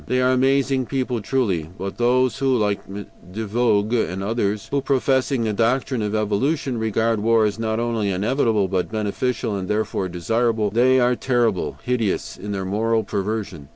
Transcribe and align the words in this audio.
They 0.07 0.19
are 0.19 0.31
amazing 0.31 0.87
people 0.87 1.21
truly, 1.21 1.69
but 1.77 1.99
those 1.99 2.39
who, 2.39 2.57
like 2.57 2.87
De 2.91 3.45
Vogüé 3.45 4.09
and 4.09 4.23
others, 4.23 4.67
who, 4.71 4.81
professing 4.81 5.43
the 5.43 5.53
doctrine 5.53 6.01
of 6.01 6.15
evolution, 6.15 6.79
regard 6.79 7.19
war 7.19 7.45
as 7.45 7.59
not 7.59 7.79
only 7.79 8.09
inevitable, 8.09 8.67
but 8.67 8.91
beneficial 8.91 9.55
and 9.55 9.67
therefore 9.67 10.09
desirable 10.09 10.71
they 10.71 10.99
are 10.99 11.15
terrible, 11.15 11.77
hideous, 11.83 12.35
in 12.35 12.51
their 12.51 12.65
moral 12.65 13.03
perversion. 13.03 13.67